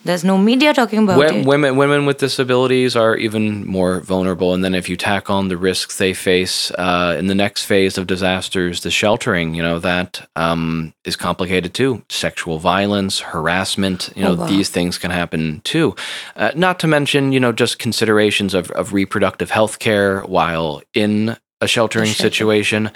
[0.09, 1.44] There's no media talking about it.
[1.44, 4.55] Women, women with disabilities are even more vulnerable.
[4.55, 7.99] And then if you tack on the risks they face uh, in the next phase
[7.99, 12.03] of disasters, the sheltering, you know, that um, is complicated too.
[12.09, 14.47] Sexual violence, harassment, you know, oh, wow.
[14.47, 15.94] these things can happen too.
[16.37, 21.37] Uh, not to mention, you know, just considerations of, of reproductive health care while in
[21.61, 22.90] a sheltering situation.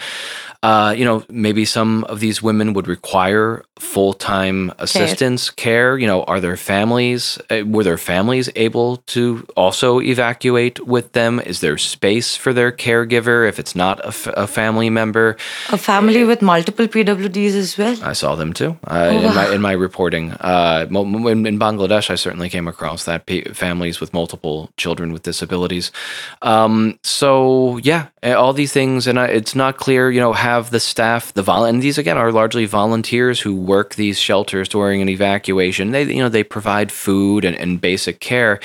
[0.63, 5.97] Uh, you know, maybe some of these women would require full time assistance care.
[5.97, 11.41] You know, are their families, uh, were their families able to also evacuate with them?
[11.41, 15.35] Is there space for their caregiver if it's not a, f- a family member?
[15.69, 17.97] A family with multiple PWDs as well.
[18.01, 20.31] I saw them too uh, oh, in, my, in my reporting.
[20.31, 25.91] Uh, in, in, Bangladesh, I certainly came across that families with multiple children with disabilities.
[26.41, 30.79] Um, so, yeah, Eh, all these things, and it's not clear, you know, have the
[30.79, 35.09] staff, the vol, and these again are largely volunteers who work these shelters during an
[35.09, 35.91] evacuation.
[35.91, 38.61] They, you know, they provide food and, and basic care,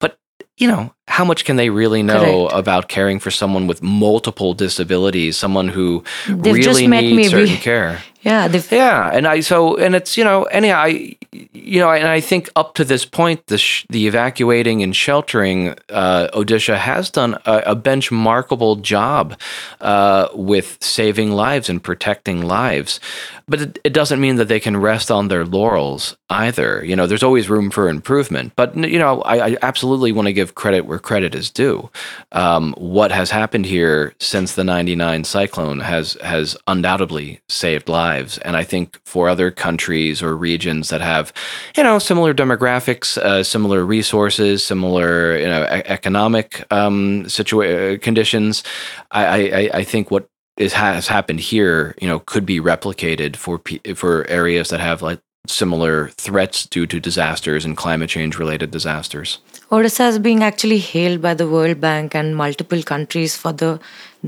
[0.00, 0.18] but
[0.56, 2.58] you know, how much can they really know Correct.
[2.58, 8.02] about caring for someone with multiple disabilities, someone who They've really needs certain care?
[8.26, 12.20] Yeah, yeah, and I so and it's you know anyhow I you know and I
[12.20, 17.34] think up to this point the sh- the evacuating and sheltering uh, Odisha has done
[17.46, 19.38] a, a benchmarkable job
[19.80, 22.98] uh, with saving lives and protecting lives,
[23.46, 26.84] but it, it, doesn't mean that they can rest on their laurels either.
[26.84, 30.32] You know, there's always room for improvement, but you know I, I absolutely want to
[30.32, 31.90] give credit where credit is due.
[32.32, 38.38] Um, what has happened here since the '99 cyclone has has undoubtedly saved lives lives.
[38.38, 41.32] And I think for other countries or regions that have,
[41.76, 48.62] you know, similar demographics, uh, similar resources, similar, you know, e- economic um, situa- conditions,
[49.10, 49.22] I,
[49.60, 53.60] I, I think what is has happened here, you know, could be replicated for
[53.94, 59.38] for areas that have like similar threats due to disasters and climate change related disasters.
[59.70, 63.78] Odisha is being actually hailed by the World Bank and multiple countries for the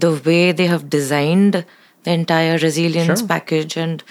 [0.04, 1.64] the way they have designed
[2.04, 3.28] the entire resilience Sure.
[3.28, 4.02] package and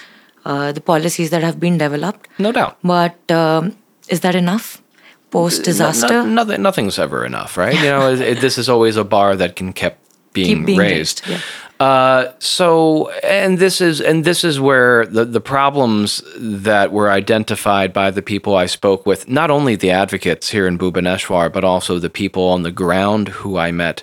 [0.44, 2.28] uh, the policies that have been developed.
[2.38, 2.78] No doubt.
[2.82, 3.76] But um,
[4.08, 4.82] is that enough
[5.30, 6.08] post disaster?
[6.08, 7.74] No, no- nothing, nothing's ever enough, right?
[7.74, 9.94] You know, it, it- this is always a bar that can keep
[10.32, 11.26] being, being raised.
[11.26, 11.40] raised, yeah.
[11.80, 17.92] Uh, so, and this is and this is where the the problems that were identified
[17.92, 22.00] by the people I spoke with, not only the advocates here in Bhubaneswar, but also
[22.00, 24.02] the people on the ground who I met.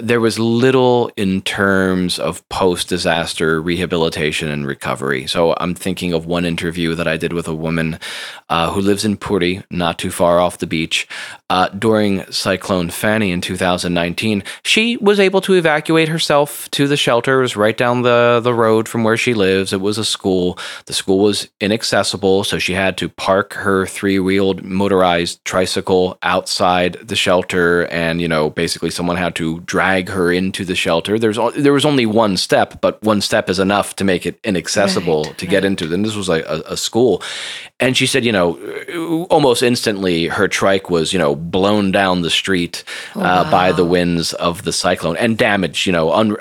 [0.00, 5.26] There was little in terms of post disaster rehabilitation and recovery.
[5.26, 7.98] So I'm thinking of one interview that I did with a woman
[8.48, 11.08] uh, who lives in Puri, not too far off the beach.
[11.50, 17.38] Uh, during Cyclone Fani in 2019, she was able to evacuate herself to the shelter.
[17.38, 19.72] Was right down the, the road from where she lives.
[19.72, 20.58] It was a school.
[20.84, 26.98] The school was inaccessible, so she had to park her three wheeled motorized tricycle outside
[27.02, 27.86] the shelter.
[27.86, 31.18] And, you know, basically someone had to drag her into the shelter.
[31.18, 35.24] There's, there was only one step, but one step is enough to make it inaccessible
[35.24, 35.90] Right, to get into.
[35.94, 37.22] And this was like a, a school.
[37.80, 42.30] And she said, you know, almost instantly her trike was, you know, blown down the
[42.30, 46.36] street uh, by the winds of the cyclone and damaged, you know, un-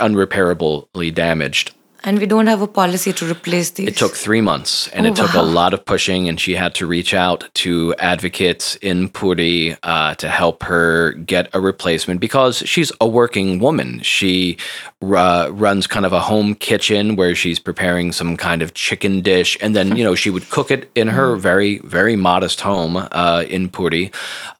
[0.62, 1.72] unrepairably damaged.
[2.04, 3.88] and we don't have a policy to replace these.
[3.90, 6.74] It took three months and Oh, it took a lot of pushing, and she had
[6.76, 12.60] to reach out to advocates in Puri uh, to help her get a replacement because
[12.66, 14.00] she's a working woman.
[14.04, 14.58] She
[15.02, 19.58] uh, runs kind of a home kitchen where she's preparing some kind of chicken dish,
[19.60, 23.44] and then, you know, she would cook it in her very, very modest home uh,
[23.50, 24.12] in Puri,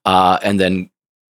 [0.06, 0.90] uh, and then,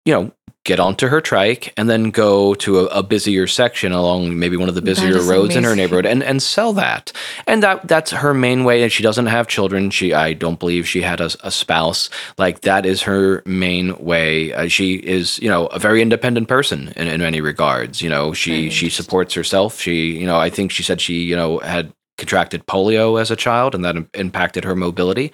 [0.06, 0.32] you know,
[0.70, 4.68] get onto her trike and then go to a, a busier section along maybe one
[4.68, 7.10] of the busier roads in her neighborhood and, and sell that.
[7.48, 8.84] And that that's her main way.
[8.84, 9.90] And she doesn't have children.
[9.90, 12.08] She I don't believe she had a, a spouse.
[12.38, 14.52] Like that is her main way.
[14.52, 18.00] Uh, she is you know a very independent person in, in many regards.
[18.00, 19.80] You know she she supports herself.
[19.80, 23.36] She you know I think she said she you know had contracted polio as a
[23.36, 25.32] child and that im- impacted her mobility.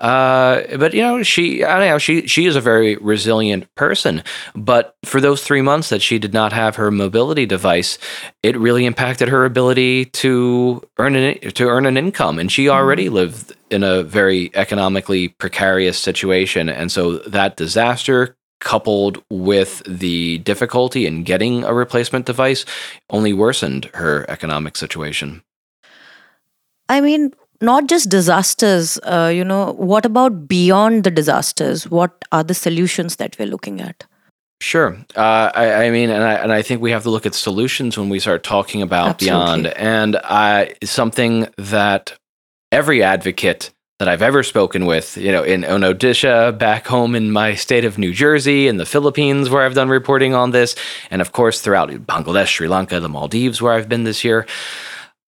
[0.00, 4.22] Uh, but you know, she I don't know, she she is a very resilient person.
[4.54, 7.98] But for those three months that she did not have her mobility device,
[8.44, 12.38] it really impacted her ability to earn an to earn an income.
[12.38, 16.68] And she already lived in a very economically precarious situation.
[16.68, 22.64] And so that disaster coupled with the difficulty in getting a replacement device
[23.10, 25.42] only worsened her economic situation.
[26.88, 28.98] I mean, not just disasters.
[29.02, 31.90] Uh, you know, what about beyond the disasters?
[31.90, 34.04] What are the solutions that we're looking at?
[34.60, 34.96] Sure.
[35.14, 37.96] Uh, I, I mean, and I, and I think we have to look at solutions
[37.96, 39.44] when we start talking about Absolutely.
[39.44, 39.66] beyond.
[39.68, 42.18] And I, something that
[42.72, 43.70] every advocate
[44.00, 47.84] that I've ever spoken with, you know, in, in Odisha, back home in my state
[47.84, 50.76] of New Jersey, in the Philippines, where I've done reporting on this,
[51.10, 54.46] and of course throughout Bangladesh, Sri Lanka, the Maldives, where I've been this year,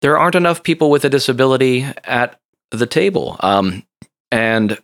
[0.03, 2.39] there aren't enough people with a disability at
[2.71, 3.37] the table.
[3.41, 3.85] Um,
[4.31, 4.79] and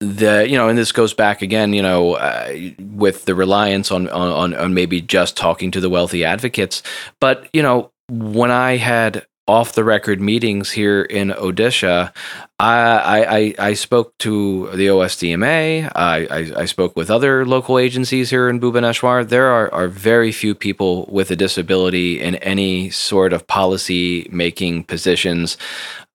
[0.00, 4.08] the you know and this goes back again you know uh, with the reliance on,
[4.08, 6.82] on on maybe just talking to the wealthy advocates
[7.20, 12.14] but you know when i had off the record meetings here in Odisha,
[12.58, 15.90] I, I, I- spoke to the OSDMA.
[15.94, 19.28] I, I, I spoke with other local agencies here in Bhubaneswar.
[19.28, 24.84] There are, are very few people with a disability in any sort of policy making
[24.84, 25.58] positions.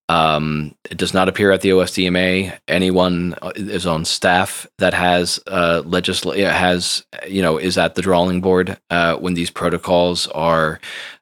[0.08, 2.58] Um, it does not appear at the OSDMA.
[2.68, 8.42] Anyone is on staff that has uh, legisl- has you know is at the drawing
[8.42, 10.80] board uh, when these protocols are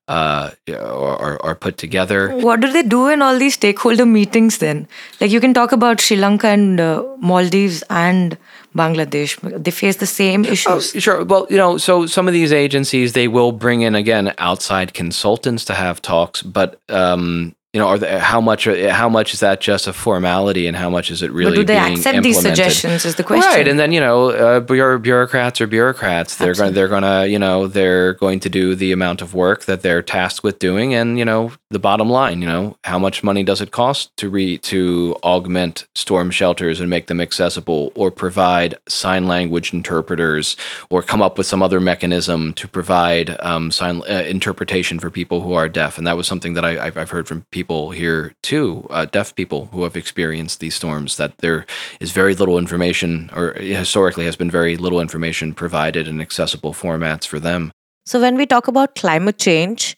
[0.07, 2.35] uh, or, are- are put together.
[2.37, 4.87] What do they do in all these stakeholder meetings then?
[5.19, 8.37] Like you can talk about Sri Lanka and uh, Maldives and
[8.75, 9.37] Bangladesh.
[9.63, 10.91] They face the same Oh, issues.
[11.03, 11.23] sure.
[11.25, 15.65] Well, you know, so some of these agencies they will bring in again outside consultants
[15.65, 19.59] to have talks, but um, you know, are they, how much how much is that
[19.59, 23.05] just a formality, and how much is it really but do they accept these suggestions?
[23.05, 23.51] Is the question.
[23.51, 26.37] Right, and then you know, uh, bureau- bureaucrats are bureaucrats.
[26.37, 29.65] They're going, they're going to, you know, they're going to do the amount of work
[29.65, 33.21] that they're tasked with doing, and you know, the bottom line, you know, how much
[33.21, 38.11] money does it cost to re to augment storm shelters and make them accessible, or
[38.11, 40.55] provide sign language interpreters,
[40.89, 45.41] or come up with some other mechanism to provide um, sign uh, interpretation for people
[45.41, 48.33] who are deaf, and that was something that I, I've, I've heard from people here
[48.43, 51.65] too, uh, deaf people who have experienced these storms, that there
[51.99, 57.25] is very little information, or historically has been very little information provided in accessible formats
[57.25, 57.71] for them.
[58.05, 59.97] So, when we talk about climate change,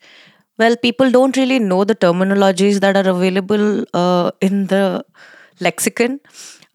[0.58, 5.06] well, people don't really know the terminologies that are available uh, in the
[5.60, 6.20] lexicon.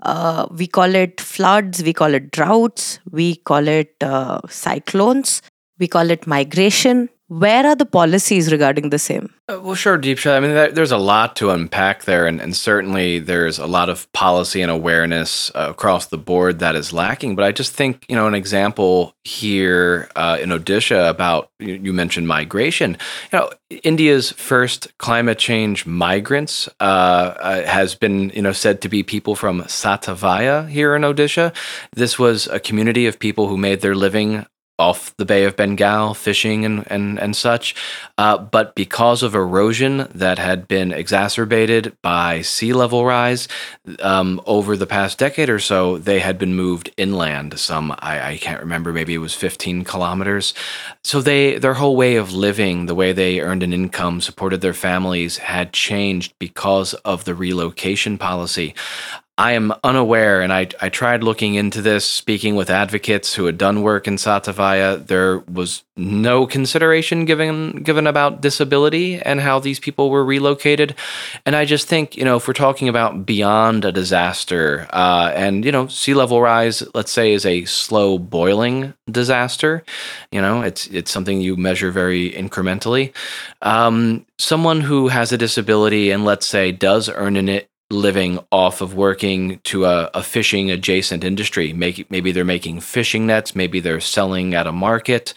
[0.03, 5.43] Uh, we call it floods, we call it droughts, we call it uh, cyclones,
[5.79, 7.09] we call it migration.
[7.29, 9.33] Where are the policies regarding the same?
[9.49, 10.37] Uh, well, sure, Deepsha.
[10.37, 14.11] I mean, there's a lot to unpack there, and, and certainly there's a lot of
[14.13, 17.35] policy and awareness uh, across the board that is lacking.
[17.35, 21.93] But I just think, you know, an example here uh, in Odisha about you, you,
[21.95, 22.99] mentioned migration.
[23.33, 23.51] You know,
[23.83, 29.35] India's first climate change migrants uh, uh, has been, you know, said to be people
[29.35, 31.55] from Satabhaya here in Odisha.
[31.95, 34.45] This was a community of people who made their living
[34.79, 37.75] off the Bay of Bengal, fishing and, and, and such.
[38.19, 43.47] Uh, but because of erosion that had been exacerbated by sea level rise
[44.01, 47.59] um, over the past decade or so, they had been moved inland.
[47.59, 50.55] Some, I, I can't remember, maybe it was 15 kilometers.
[51.03, 54.75] So they their whole way of living, the way they earned an income, supported their
[54.75, 58.75] families, had changed because of the relocation policy.
[59.37, 63.59] I am unaware, and I, I tried looking into this, speaking with advocates who had
[63.59, 65.05] done work in Satabhaya.
[65.05, 70.95] There was no consideration given given about disability and how these people were relocated.
[71.45, 75.65] And I just think, you know, if we're talking about beyond a disaster, uh, and
[75.65, 79.83] you know, sea level rise, let's say, is a slow boiling disaster.
[80.31, 83.13] You know, it's it's something you measure very incrementally.
[83.63, 88.95] Um, someone who has a disability and let's say does earn an living off of
[88.95, 91.73] working to a, a fishing adjacent industry.
[91.73, 95.35] Make, maybe they're making fishing nets, maybe they're selling at a market.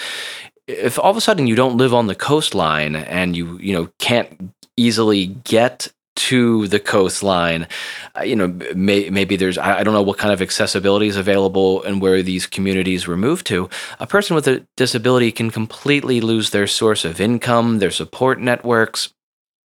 [0.67, 3.89] If all of a sudden you don't live on the coastline and you you know
[3.99, 7.67] can't easily get to the coastline.
[8.17, 11.15] Uh, you know, may, maybe there's, I, I, don't know what kind of accessibility is
[11.15, 13.69] available and where these communities were moved to.
[13.99, 19.13] A person with a disability can completely lose their source of income, their support networks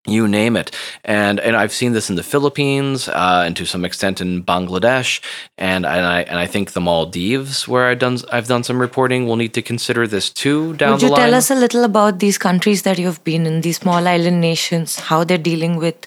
[0.06, 0.70] you name it.
[1.04, 5.20] And and I've seen this in the Philippines uh, and to some extent in Bangladesh.
[5.56, 9.26] And and I and I think the Maldives where I've done I've done some reporting
[9.26, 12.38] will need to consider this too down Would you tell us a little about these
[12.38, 16.06] countries that you've been in these small island nations how they're dealing with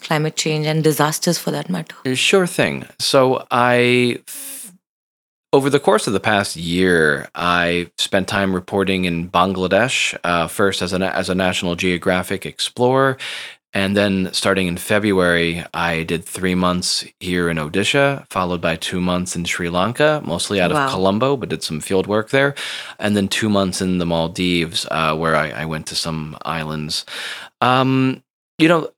[0.00, 2.14] climate change and disasters for that matter?
[2.14, 2.86] Sure thing.
[2.98, 4.20] So I
[5.52, 10.80] over the course of the past year, I spent time reporting in Bangladesh, uh, first
[10.80, 13.18] as a, as a National Geographic explorer.
[13.74, 19.00] And then starting in February, I did three months here in Odisha, followed by two
[19.00, 20.84] months in Sri Lanka, mostly out wow.
[20.84, 22.54] of Colombo, but did some field work there.
[22.98, 27.06] And then two months in the Maldives, uh, where I, I, went to some islands.
[27.62, 28.22] Um,
[28.58, 28.90] you know,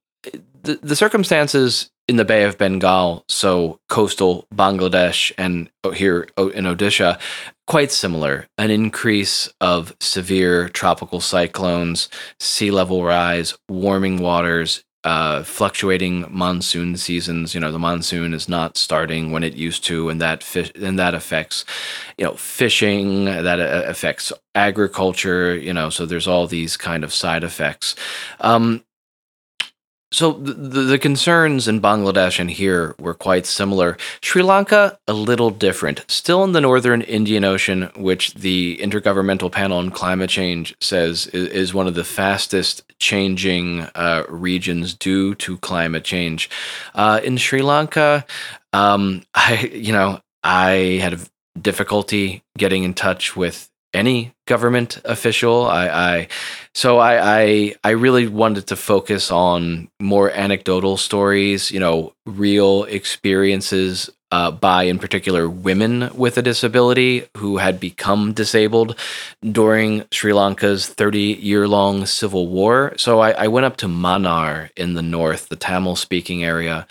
[0.63, 7.19] the, the circumstances in the Bay of Bengal, so coastal Bangladesh and here in Odisha,
[7.67, 8.47] quite similar.
[8.59, 17.55] An increase of severe tropical cyclones, sea level rise, warming waters, uh, fluctuating monsoon seasons.
[17.55, 20.45] You know, the monsoon is not starting when it used to, and that
[20.75, 21.65] and that affects,
[22.19, 23.27] you know, fishing.
[23.27, 25.57] That uh, affects agriculture.
[25.57, 27.95] You know, so there's all these kind of side effects.
[28.41, 28.83] Um,
[30.15, 33.97] so the, the concerns in Bangladesh and here were quite similar.
[34.23, 36.05] Sri Lanka, a little different.
[36.07, 41.49] Still in the northern Indian Ocean, which the Intergovernmental Panel on Climate Change says is,
[41.49, 46.49] is one of the fastest changing uh, regions due to climate change.
[46.95, 48.25] Uh, in Sri Lanka,
[48.73, 51.19] um, I you know I had
[51.61, 55.67] difficulty getting in touch with any government official.
[55.67, 56.29] I, I
[56.75, 62.85] so I, I I really wanted to focus on more anecdotal stories, you know, real
[62.85, 68.99] experiences uh, by, in particular, women with a disability who had become disabled
[69.43, 72.95] during Sri Lanka's 30 year long civil war.
[72.97, 76.85] So I, I, went up to Mannar in the north, the Tamil speaking area,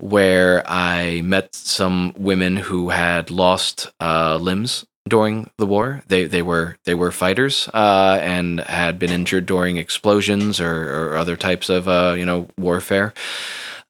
[0.00, 6.02] where I met some women who had lost uh, limbs during the war.
[6.08, 11.16] They they were they were fighters uh, and had been injured during explosions or, or
[11.16, 13.14] other types of uh, you know warfare.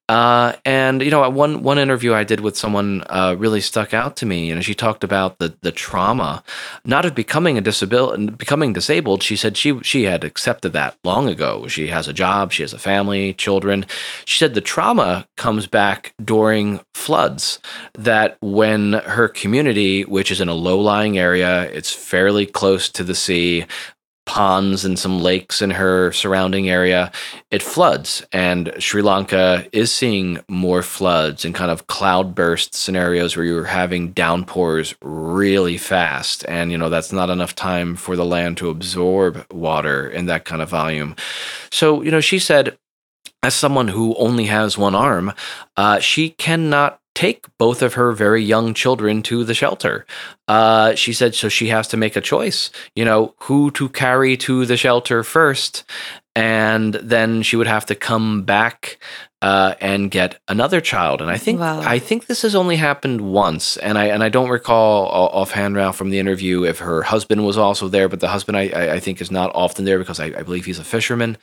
[0.08, 4.16] Uh, and you know, one one interview I did with someone uh, really stuck out
[4.16, 4.46] to me.
[4.48, 6.42] You know, she talked about the the trauma,
[6.84, 9.22] not of becoming a disability, becoming disabled.
[9.22, 11.68] She said she she had accepted that long ago.
[11.68, 13.84] She has a job, she has a family, children.
[14.24, 17.58] She said the trauma comes back during floods.
[17.92, 23.04] That when her community, which is in a low lying area, it's fairly close to
[23.04, 23.66] the sea
[24.28, 27.10] ponds and some lakes in her surrounding area,
[27.50, 28.22] it floods.
[28.30, 34.12] And Sri Lanka is seeing more floods and kind of cloudburst scenarios where you're having
[34.12, 36.44] downpours really fast.
[36.46, 40.44] And, you know, that's not enough time for the land to absorb water in that
[40.44, 41.16] kind of volume.
[41.72, 42.76] So, you know, she said,
[43.42, 45.32] as someone who only has one arm,
[45.76, 50.06] uh, she cannot take both of her very young children to the shelter.
[50.46, 54.36] Uh, she said so she has to make a choice, you know, who to carry
[54.36, 55.82] to the shelter first.
[56.36, 59.00] And then she would have to come back
[59.40, 61.20] uh, and get another child.
[61.20, 61.80] And I think wow.
[61.80, 65.92] I think this has only happened once, and I and I don't recall offhand now
[65.92, 69.20] from the interview if her husband was also there, but the husband I I think
[69.20, 71.36] is not often there because I, I believe he's a fisherman.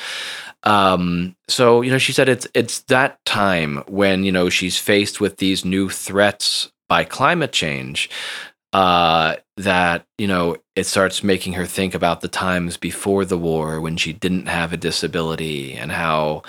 [0.63, 5.21] Um, so you know, she said it's it's that time when you know she's faced
[5.21, 8.09] with these new threats by climate change
[8.73, 13.79] uh, that you know it starts making her think about the times before the war
[13.79, 16.43] when she didn't have a disability and how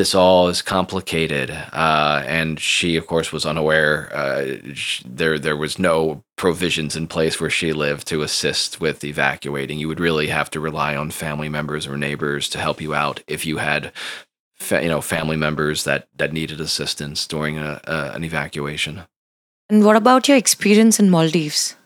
[0.00, 1.50] this all is complicated.
[1.50, 4.10] Uh, and she, of course, was unaware.
[4.16, 4.56] Uh,
[5.04, 9.78] there, there was no provisions in place where she lived to assist with evacuating.
[9.78, 13.22] You would really have to rely on family members or neighbors to help you out
[13.26, 13.92] if you had,
[14.54, 19.02] fa- you know, family members that that needed assistance during a, a, an evacuation.
[19.68, 21.76] And what about your experience in Maldives?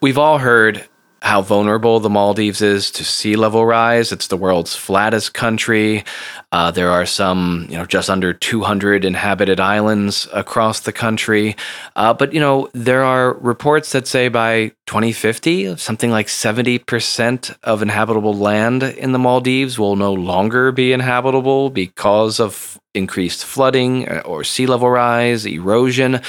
[0.00, 0.88] We've all heard
[1.20, 4.12] how vulnerable the Maldives is to sea level rise.
[4.12, 6.04] It's the world's flattest country.
[6.52, 11.56] Uh, there are some, you know, just under 200 inhabited islands across the country.
[11.96, 17.82] Uh, but, you know, there are reports that say by 2050, something like 70% of
[17.82, 24.22] inhabitable land in the Maldives will no longer be inhabitable because of increased flooding uh,
[24.24, 26.20] or sea level rise, erosion.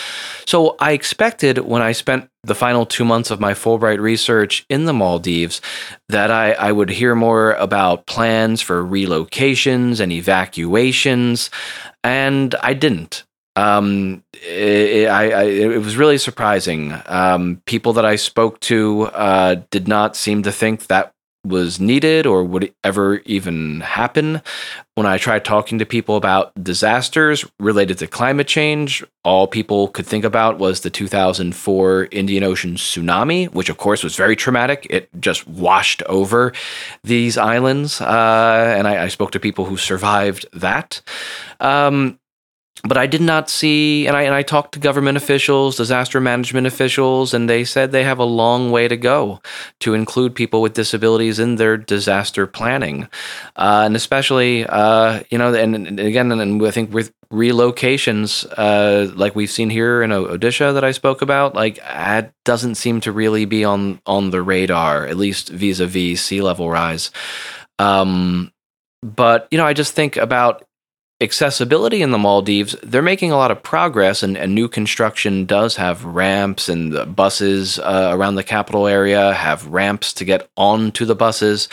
[0.45, 4.86] So I expected when I spent the final two months of my Fulbright research in
[4.86, 5.62] the Maldives
[6.10, 11.49] that I, I would hear more about plans for relocations and evacuations,
[12.03, 13.24] and I didn't.
[13.55, 16.93] Um, it, I, I, it was really surprising.
[17.07, 21.12] Um, people that I spoke to uh, did not seem to think that
[21.45, 24.41] was needed or would ever even happen.
[24.95, 30.05] When I tried talking to people about disasters related to climate change, all people could
[30.05, 34.85] think about was the 2004 Indian Ocean tsunami, which of course was very traumatic.
[34.89, 36.51] It just washed over
[37.03, 38.01] these islands.
[38.01, 41.01] Uh, and I, I, spoke to people who survived that.
[41.59, 42.19] Um,
[42.84, 46.65] but I did not see, and I, and I talked to government officials, disaster management
[46.65, 49.41] officials, and they said they have a long way to go
[49.82, 53.09] to include people with disabilities in their disaster planning.
[53.55, 59.11] Uh, and especially, uh, you know, and, and again, and I think with relocations, uh,
[59.13, 63.11] like we've seen here in Odisha that I spoke about, like that doesn't seem to
[63.11, 67.11] really be on, on the radar, at least vis a vis sea level rise.
[67.77, 68.53] Um,
[69.03, 70.65] but, you know, I just think about
[71.22, 75.76] accessibility in the Maldives, they're making a lot of progress, and, and new construction does
[75.76, 81.15] have ramps, and buses uh, around the capital area have ramps to get onto the
[81.15, 81.67] buses.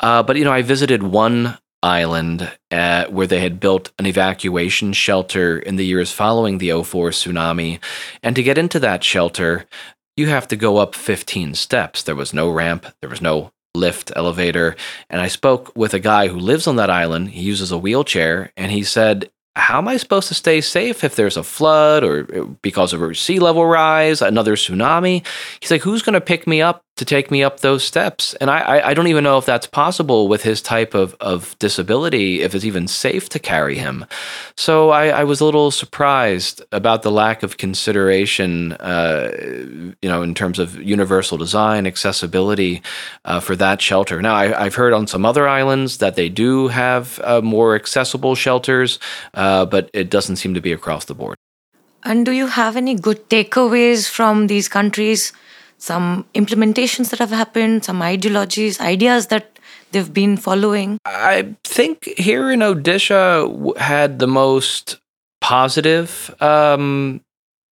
[0.00, 4.92] Uh, but you know, I visited one island uh, where they had built an evacuation
[4.92, 7.80] shelter in the years following the 04 tsunami,
[8.22, 9.66] and to get into that shelter.
[10.16, 12.02] You have to go up 15 steps.
[12.02, 12.86] There was no ramp.
[13.00, 14.76] There was no lift elevator.
[15.08, 17.30] And I spoke with a guy who lives on that island.
[17.30, 21.16] He uses a wheelchair, and he said how am I supposed to stay safe if
[21.16, 25.26] there's a flood or uh, because of a sea level rise, another tsunami?
[25.60, 28.34] He's like, who's going to pick me up to take me up those steps?
[28.34, 32.42] And I, I don't even know if that's possible with his type of, of disability,
[32.42, 34.04] if it's even safe to carry him.
[34.56, 39.30] So I, I was a little surprised about the lack of consideration, uh,
[40.02, 42.82] you know, in terms of universal design, accessibility
[43.24, 44.20] uh, for that shelter.
[44.20, 48.34] Now, I, have heard on some other islands that they do have uh, more accessible
[48.34, 48.98] shelters.
[49.34, 51.36] Uh, but it doesn't seem to be across the board.
[52.04, 55.32] And do you have any good takeaways from these countries?
[55.78, 59.58] Some implementations that have happened, some ideologies, ideas that
[59.92, 60.98] they've been following?
[61.04, 64.98] I think here in Odisha had the most
[65.40, 67.20] positive um,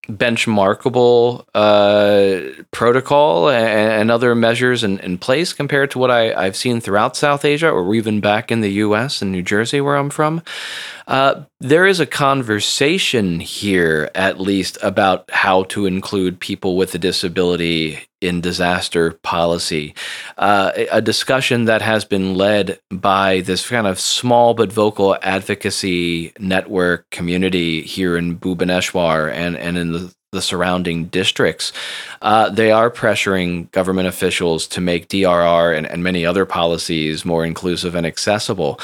[0.08, 6.56] benchmarkable uh, protocol and, and, other measures in, in, place compared to what I, have
[6.56, 10.10] seen throughout South Asia or even back in the US and New Jersey, where I'm
[10.10, 10.42] from.
[11.06, 16.98] Uh, there is a conversation here, at least, about how to include people with a
[16.98, 19.94] disability in disaster policy.
[20.38, 26.32] Uh, a discussion that has been led by this kind of small but vocal advocacy
[26.38, 31.72] network community here in Bhubaneswar and, and in the the surrounding districts,
[32.20, 37.44] uh, they are pressuring government officials to make DRR and, and many other policies more
[37.44, 38.78] inclusive and accessible.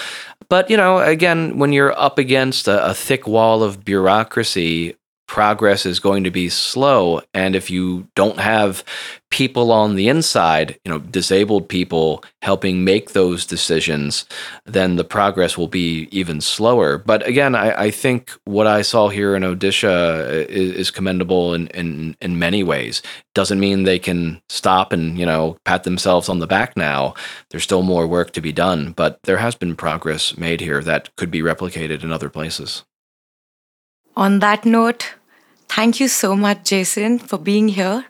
[0.49, 4.97] But, you know, again, when you're up against a, a thick wall of bureaucracy,
[5.33, 7.22] progress is going to be slow.
[7.33, 8.85] And if you don't have
[9.30, 14.26] people on the inside, you know, disabled people helping make those decisions,
[14.66, 16.99] then the progress will be even slower.
[16.99, 21.55] But again, I, I think what I saw here in Odisha uh, is, is commendable
[21.55, 23.01] in, in, in many ways.
[23.33, 27.14] Doesn't mean they can stop and, you know, pat themselves on the back now.
[27.49, 31.09] There's still more work to be done, but there has been progress made here that
[31.16, 32.85] could be replicated in other places.
[34.14, 35.14] On that note,
[35.77, 38.05] thank you so much, Jason, for being here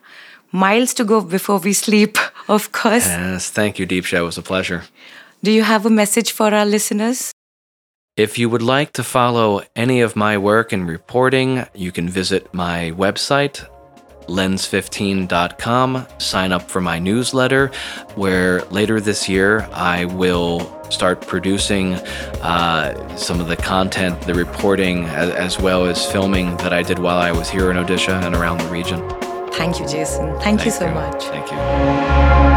[0.53, 3.07] miles to go before we sleep, of course.
[3.07, 4.19] Yes, thank you, Deepsha.
[4.19, 4.85] It was a pleasure.
[5.43, 7.33] Do you have a message for our listeners?
[8.17, 12.53] If you would like to follow any of my work and reporting, you can visit
[12.53, 13.67] my website,
[14.27, 17.69] lens15.com, sign up for my newsletter,
[18.15, 20.61] where later this year I will
[20.93, 21.95] start producing
[22.43, 26.99] uh, some of the content, the reporting, as, as well as filming that I did
[26.99, 29.01] while I was here in Odisha and around the region.
[29.53, 30.27] Thank you, Jason.
[30.41, 30.95] Thank, Thank you so you.
[30.95, 31.25] much.
[31.25, 32.52] Thank you.